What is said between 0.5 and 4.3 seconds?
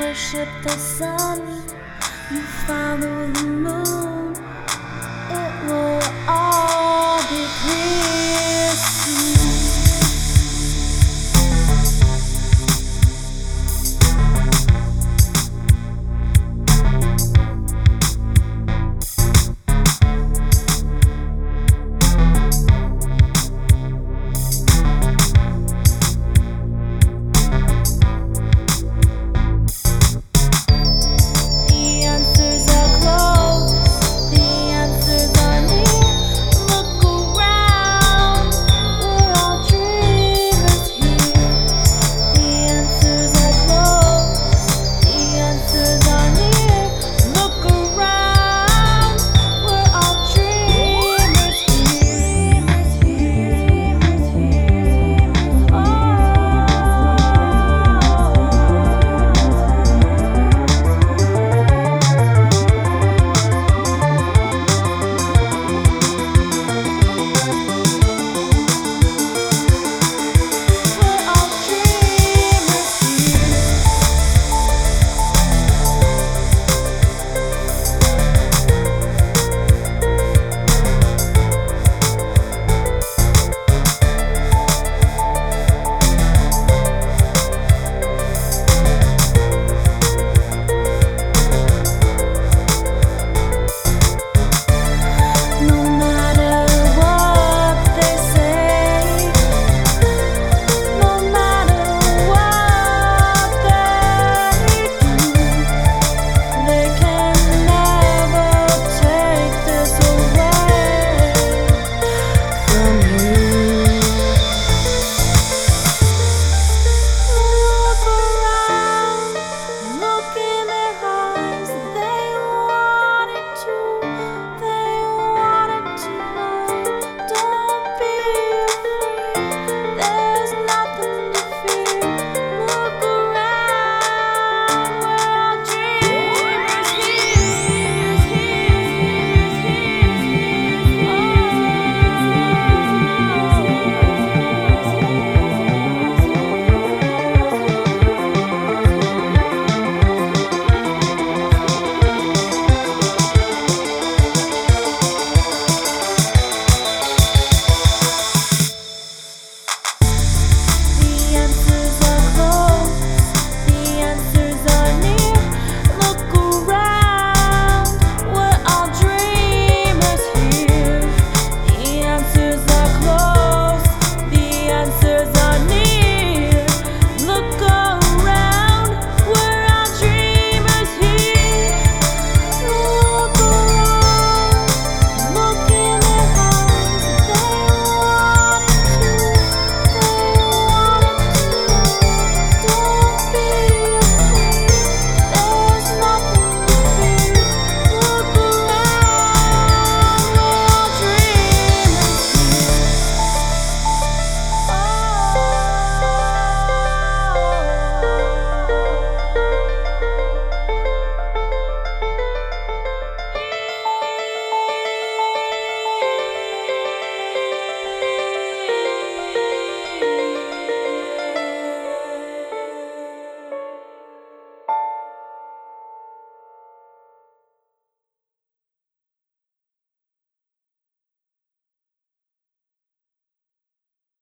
the sun, you follow the moon.